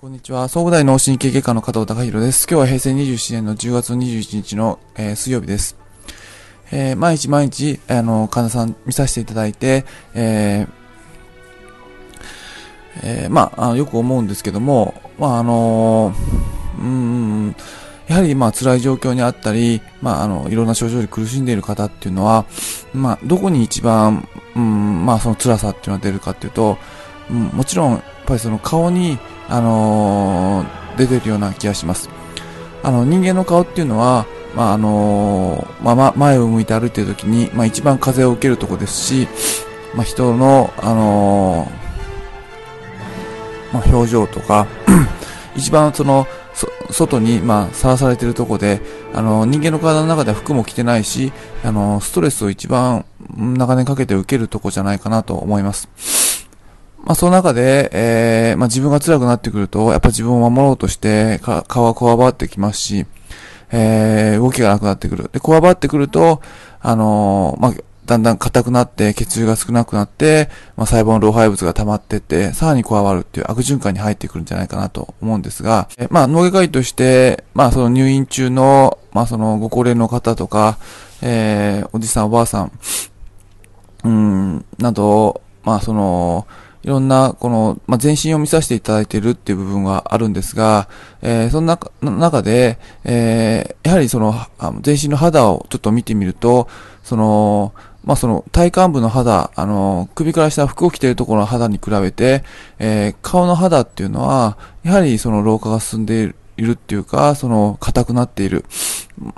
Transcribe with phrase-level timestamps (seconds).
[0.00, 0.48] こんにちは。
[0.48, 2.46] 総武大脳神経外科の加藤隆弘です。
[2.48, 5.76] 今日は平成27年の10月21日の、えー、水曜日です。
[6.72, 9.84] えー、毎日毎日、あの、患者さん見させていただいて、
[10.14, 10.68] えー、
[13.02, 16.14] えー、まあ、あよく思うんですけども、まあ、あの
[16.78, 17.54] うん、
[18.08, 22.46] やはり、まあ、辛い状況にあったり、まあ、あの、いろんな症状に苦しんでいる方っていうのは、
[22.94, 26.78] まあ、どこに一番、うん、まあ、その辛さっていうのは出るかっていうと、
[27.30, 29.18] うん、もちろん、やっぱりその顔に、
[29.50, 32.08] あのー、出てるような気がします。
[32.82, 39.28] あの、人間の顔っていうのは、まあ、あのー、まあ、前を向いて歩いてる時に、まあ、一番風を受けるとこですし、
[39.94, 44.66] まあ、人の、あのー、まあ、表情とか
[45.56, 46.26] 一番その、
[46.92, 48.80] 外に、まあ、さらされてるとこで、
[49.14, 51.32] あの、人間の体の中では服も着てないし、
[51.64, 53.04] あの、ストレスを一番
[53.36, 55.88] 長年かけて受けるとこじゃないかなと思います。
[57.04, 63.06] まあ、その中で、えー、まあ、自分が辛くなってくると、やっぱ自分を守ろうとして、か、顔はこわばってきますし、
[63.72, 65.30] えー、動きがなくなってくる。
[65.32, 66.42] で、こわばってくると、
[66.80, 67.74] あのー、まあ、
[68.10, 80.78] だんだん硬くなって、血流が少なくなって、まあ、細胞の老廃物が溜まってって、さらにこわばるっていう悪循環に入ってくるんじゃないかなと思うんですが、えまあ、脳外科医として、まあ、その入院中の、まあ、そのご高齢の方とか、
[81.22, 82.72] えー、おじさんおばあさん、
[84.02, 86.48] うん、など、まあ、その、
[86.82, 90.88] いろんな、この、まあ、全身を見させていただいているっていう部分はあるんですが、
[91.20, 94.34] えー、その中中で、えー、やはりその、
[94.80, 96.68] 全身の肌をちょっと見てみると、
[97.02, 102.44] その、まあ、その体幹部の肌、あの、首から下服を着ているところの肌に比べて、
[102.78, 108.64] えー、顔の肌っていうのは、やはりその老化が進んでいるっていうか、その硬くなっている。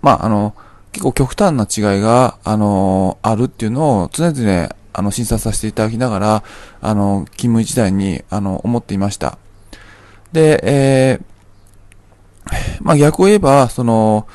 [0.00, 0.54] まあ、あの、
[0.92, 6.42] 結構極端な違いが、あの、あるっていうのを常々あの、審査させていただきながら、
[6.80, 9.36] あの、勤務時代に、あの、思っていました。
[10.32, 14.26] で、えー、まあ、逆を言えば、その、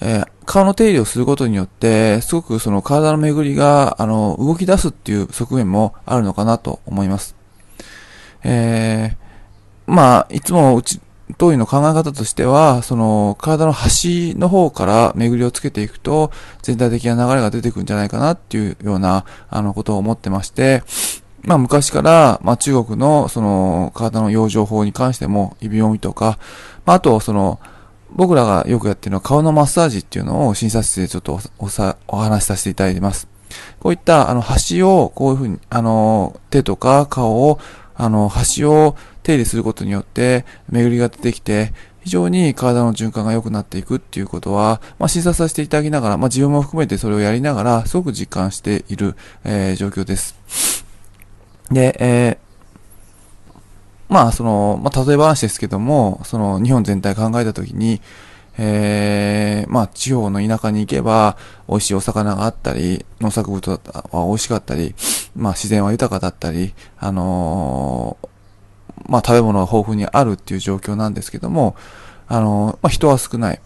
[0.00, 7.36] えー、顔の手入れをすることによって、すごくその体の巡りが、あの、動き出すっていう側面もあるのかなと思います。
[8.44, 11.00] えー、まあ、いつもうち、
[11.38, 16.30] 当院の考え方としては、その、体の端の方から巡りをつけていくと、
[16.62, 20.82] 全体的な流れが出てくるんじゃないかなっていうような、あの、ことを思ってまして、
[21.44, 26.38] まあ昔から、まあ中国のその体の養生法に関しても指読みとか、
[26.86, 27.60] まああとその
[28.12, 33.28] 僕らがよくやってるのは顔のマッサージっていうのを診察室でちょっとおさお話しさせていただいてます。
[33.80, 37.58] こういったあの端をこういうふうにあの手とか顔を
[38.02, 49.14] あの端を手入れすることによって、巡りが出てきて、非常に体の循環が良くなっていくっていうことは、まあ、審査させていただきながら、まあ、自分も含めてそれをやりながら、すごく実感している、
[49.44, 50.34] えー、状況です。
[51.70, 58.00] で、えー、まあ、その、まあ、例え話ですけども、その、日本全体考えたときに、
[58.58, 61.36] えー、まあ、地方の田舎に行けば、
[61.68, 63.78] 美味しいお魚があったり、農作物は
[64.26, 64.96] 美味しかったり、
[65.34, 68.16] まあ、自然は豊かだったり、あの
[69.08, 71.76] まあ、食べ物が豊富にあるっていう状況なんですけども、
[72.28, 73.60] あの、まあ、人は少ない。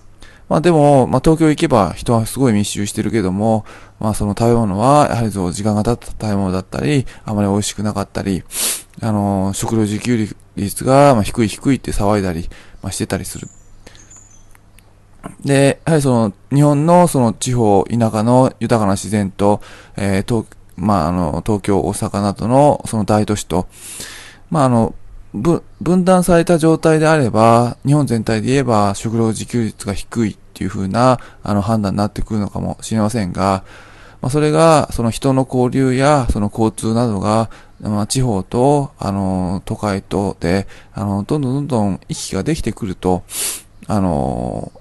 [0.49, 3.65] まあ、でも、まあ、東京行けば人はすごい密集してるけども、
[3.99, 8.45] まあ、その食べ物は、やはりそう、時間が経った食べ物だったり、あまり美味しくなかったり、
[9.03, 12.49] あの、食料自給率が、まあ、低い低いって騒いだり、
[12.83, 13.49] まあ、してたりする。
[15.45, 19.61] で、やはりその、日本のその地方、田舎の豊かな自然と、
[19.97, 23.67] えー、東、まあ、あの、東京、大阪などのその大都市と、
[24.51, 24.95] まあ、あの、
[25.35, 33.63] 分断された状態であれば、日本全体で言えば食料自給率が低いっていう風なあの判断になってくるのかもしれませんが、
[34.23, 37.51] まあ、それがその人の交流やその交通などが、
[37.81, 43.23] まあ、地方とあの都会とであのどんどんどんどん行き来ができてくると、
[43.87, 44.73] あの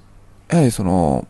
[0.47, 1.28] やはりその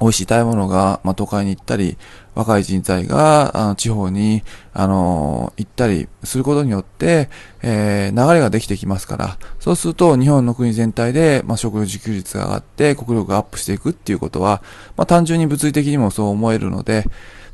[0.00, 1.98] 美味しい食べ物が、まあ、都会に行ったり、
[2.34, 4.42] 若い人材が、あの、地方に、
[4.72, 7.28] あの、行ったりすることによって、
[7.62, 14.62] えー、流れができてきますから、そうすると、日本の国全体で、まあ、食料自給率が上がって、国力がアップしていくっていうことは、
[14.96, 17.04] まあ、単純に物理的にもそう思えるので、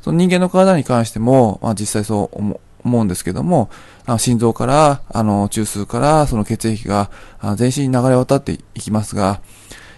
[0.01, 3.69] その人間の体に関しても、まあ、実際そう思思うんですけども、
[4.05, 7.11] あの心臓から、あの、中枢から、その血液が、
[7.55, 9.41] 全身に流れ渡っていきますが、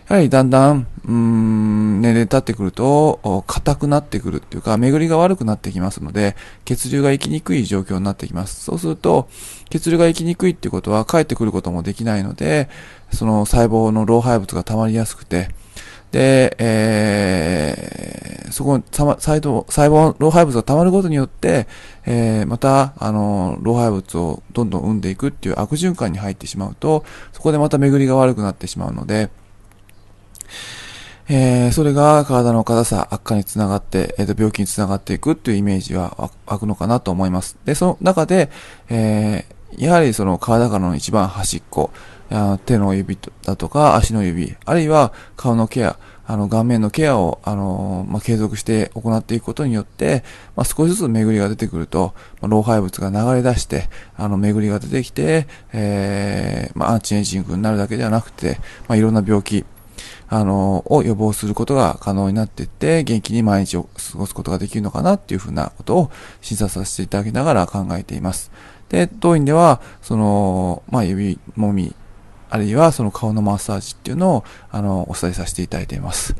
[0.09, 6.35] やはりだんだん、うん、年齢経ってくると、硬くなってくるっていうか、巡りが悪くなってきますので、
[6.65, 8.63] 血流が行きにくい状況になってきます。
[8.63, 9.29] そうすると、
[9.69, 12.69] 血流が行きにくいっていうことは、帰ってくることもできないので、
[13.13, 15.49] その細胞の老廃物が溜まりやすくて、
[16.11, 21.67] で、えー、そこ細胞、細胞、老廃物が溜まることによって、
[22.07, 29.29] えー、また、あの、老廃物をどんどん生んでいくっていう悪循環に入ってしまうと、そこでまた巡りが悪くなってしまうので、
[31.31, 37.57] えー、それが体の硬さ、悪化につながって、えっ、ー、と、病気につながっていくっていうイメージは湧くのかなと思います。
[37.65, 38.49] で、その中で、
[38.89, 41.91] えー、やはりその体からの一番端っこ、
[42.31, 50.23] あ手の指だとか足の指、あるいは顔のケア、あの、顔面のケアを、あの、まあ、継続して行っていくことによって、
[50.55, 59.65] まあ、少しずつ巡りが出てくると、まあ、老廃物が流れ出して、あの、巡りが出てきて、えー、まあ、アンチエイジングになるだけではなくて、まあ、いろんな病気、
[60.29, 66.11] あの、を予防することが可能になっていって、元気に毎日を過ごすことができるのかなっていうふうなことを
[66.41, 68.51] 審査させていただきながら考えています。
[68.89, 71.95] で、当院では、その、まあ、指もみ
[72.49, 76.35] あるいはその顔のマッサージっていうのを、あの、お伝えさせていただいています。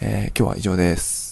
[0.00, 1.27] えー、今日は以上です。